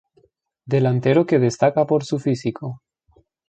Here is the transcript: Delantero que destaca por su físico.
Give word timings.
Delantero 0.73 1.27
que 1.27 1.37
destaca 1.37 1.85
por 1.85 2.03
su 2.05 2.17
físico. 2.17 2.81